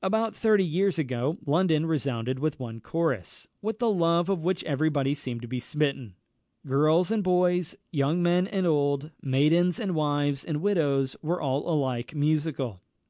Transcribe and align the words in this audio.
About 0.00 0.34
thirty 0.34 0.64
years 0.64 0.98
ago 0.98 1.36
London 1.44 1.84
resounded 1.84 2.38
with 2.38 2.58
one 2.58 2.80
chorus, 2.80 3.46
with 3.60 3.78
the 3.78 3.90
love 3.90 4.30
of 4.30 4.42
which 4.42 4.64
every 4.64 4.88
body 4.88 5.12
seemed 5.14 5.42
to 5.42 5.46
be 5.46 5.60
smitten. 5.60 6.14
Girls 6.66 7.10
and 7.10 7.22
boys, 7.22 7.76
young 7.90 8.22
men 8.22 8.46
and 8.46 8.66
old, 8.66 9.10
maidens 9.20 9.78
and 9.78 9.94
wives 9.94 10.46
and 10.46 10.62
widows, 10.62 11.14
were 11.20 11.42
all 11.42 11.68
alike 11.68 12.14
musical. 12.14 12.80